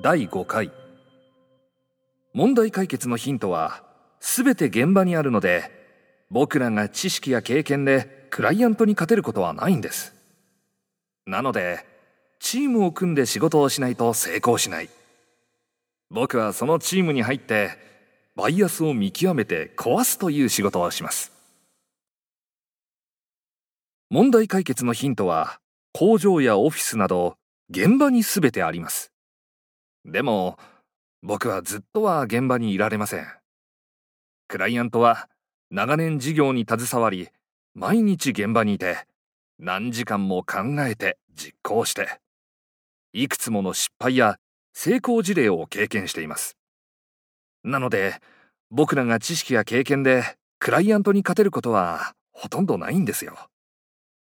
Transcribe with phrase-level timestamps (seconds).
[0.00, 0.70] 第5回。
[2.32, 3.82] 問題解決のヒントは
[4.20, 5.72] 全て現場にあるので
[6.30, 10.14] 僕らが知識や経験でクライアントに勝てることはないんです。
[11.26, 11.84] なので
[12.38, 14.88] チームを組んで仕事をしないと成功しない。
[16.10, 17.72] 僕はそのチームに入って
[18.36, 21.32] バイアスを見極めて壊すという仕事をします。
[24.10, 25.58] 問題解決のヒントは
[25.92, 27.34] 工場やオフィスなど
[27.68, 29.10] 現場に全てあります。
[30.04, 30.58] でも
[31.22, 33.26] 僕はずっとは現場にいられません。
[34.46, 35.28] クライアントは
[35.70, 37.28] 長年事業に携わり
[37.74, 39.06] 毎日現場にいて
[39.58, 42.20] 何時間も考えて実行して
[43.12, 44.38] いくつもの失敗や
[44.72, 46.56] 成功事例を経験しています。
[47.64, 48.20] なので
[48.70, 53.36] 僕らが知識や経験でクライアントに勝てることはほとんどないんですよ。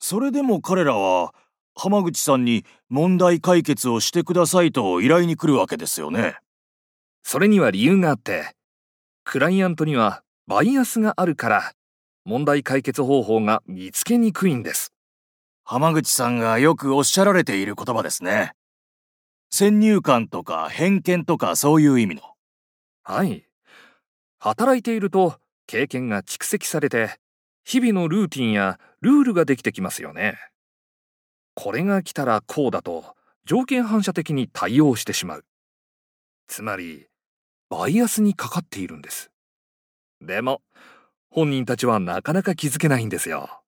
[0.00, 1.34] それでも彼らは
[1.74, 6.36] 浜口さんに問題解決をしてくださいと依頼に来るわけですよね。
[7.22, 8.54] それには理由があって
[9.24, 11.72] クライアントにはバイアスがあるから
[12.24, 14.92] 問題解決方法が見つけにくいんです。
[15.64, 18.52] 浜口さんがよくおっしゃられている言葉ですね。
[19.50, 22.22] 先入観とか偏見とかそういう意味の。
[23.02, 23.46] はい。
[24.38, 27.18] 働いていると経験が蓄積されて
[27.64, 30.38] 日々のルーティンやルールができてきますよね
[31.62, 33.04] これが来たらこうだと
[33.44, 35.44] 条件反射的に対応してしまう。
[36.48, 37.04] つまり
[37.68, 39.30] バイアスにかかっているんです。
[40.22, 40.62] でも
[41.30, 43.60] 本人たちはなかなか気づけないんですよ。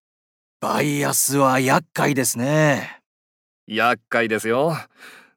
[0.59, 3.03] バイアスは厄介ですね。
[3.67, 4.75] 厄介ですよ。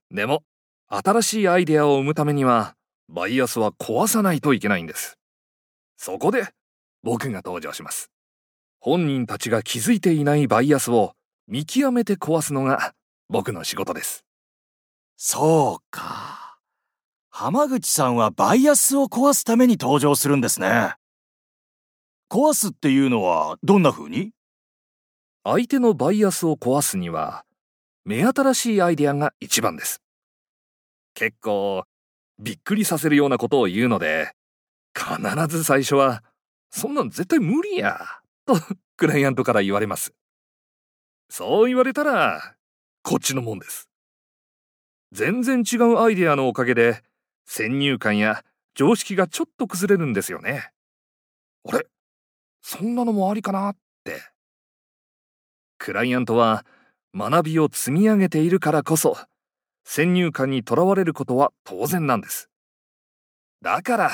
[0.10, 0.42] でも
[0.88, 2.78] 新しいアイデアを生むためには
[3.10, 5.18] バイアスは壊さないといけないんです。
[5.98, 6.48] そこで
[7.04, 8.12] 僕が登場します。
[8.80, 11.16] 本人たちが気づいていないバイアスを
[11.48, 12.94] 見極めて壊すのが
[13.30, 14.26] 僕の仕事です。
[15.18, 16.58] そうか。
[17.30, 20.94] 浜口さんはバイアスを壊すために登場するんですね。
[22.30, 24.32] 壊すっていうのはどんな風に？
[25.44, 27.44] 相手のバイアスを壊すには
[28.04, 30.02] 目新しいアイデアが一番です。
[31.14, 31.84] 結構
[32.40, 34.32] びっくりさせるようなことを言うので
[34.94, 35.16] 必
[35.48, 36.24] ず最初は
[36.72, 38.00] そんなん絶対無理や
[38.46, 38.58] と
[38.98, 40.14] クライアントから言われます
[41.30, 42.56] そう言われたら
[43.04, 43.90] こっちのもんです。
[45.12, 47.02] 全然違うアイデアのおかげで
[47.46, 48.44] 先入観や
[48.74, 50.72] 常識がちょっと崩れるんですよね。
[51.68, 51.86] あれ？
[52.62, 54.22] そんなのもありかなって。
[55.78, 56.66] クライアントは
[57.14, 59.18] 学びを積み上げているからこそ
[59.84, 62.50] 先入観にとらわれることは当然なんです。
[63.62, 64.12] だから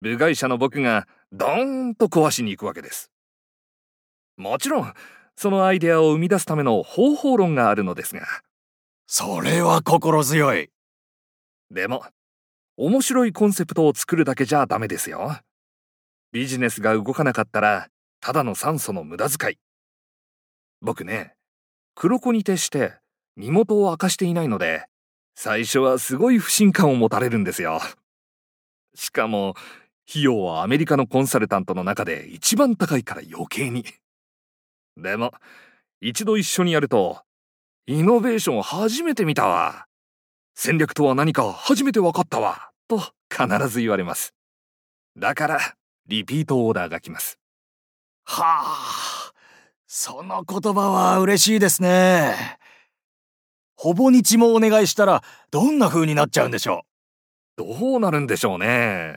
[0.00, 3.10] 部外者の僕がドーンと壊しに行くわけです。
[4.36, 4.94] もちろん
[5.36, 8.26] そのアイデアを生み出すための方法論があるのですが。
[9.06, 10.70] それは心強い。
[11.70, 12.04] でも
[12.76, 15.38] 面白いコンセプトを作るだけじゃダメですよ。
[16.32, 17.88] ビジネスが動かなかったら
[18.20, 19.58] ただの酸素の無駄遣い。
[20.80, 21.34] 僕ね
[21.94, 22.94] 黒子に徹して
[23.36, 24.86] 身元を明かしていないので
[25.34, 27.80] 最初はすごい不信感を持たれるんですよ。
[28.94, 29.54] しかも
[30.08, 33.84] 費用はアメリカのコンサルタントの中で一番高いから余計に
[34.96, 35.32] でも
[36.00, 37.22] 一度一緒にやると
[37.86, 39.86] イノベーション初めて見たわ。
[40.54, 42.70] 戦略とは何か初めて分かったわ。
[42.88, 44.34] と必ず言われます。
[45.16, 45.60] だから
[46.06, 47.38] リピートオーダーが来ます。
[48.24, 49.32] はあ
[49.86, 52.58] その言葉は嬉しいですね。
[53.76, 56.84] ほぼ日もお願いしたらどんな風になっちゃうんでしょ
[57.58, 57.62] う？
[57.62, 59.16] どうなるんでしょうね。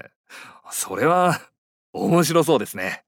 [0.71, 1.39] それは
[1.93, 3.03] 面白そうですね